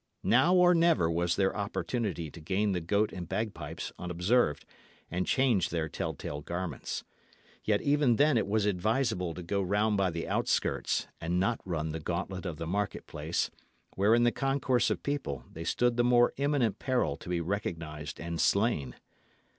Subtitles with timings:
[0.23, 4.65] Now or never was their opportunity to gain the Goat and Bagpipes unobserved
[5.11, 7.03] and change their tell tale garments.
[7.63, 11.91] Yet even then it was advisable to go round by the outskirts, and not run
[11.91, 13.51] the gauntlet of the market place,
[13.93, 18.19] where, in the concourse of people, they stood the more imminent peril to be recognised
[18.19, 18.95] and slain.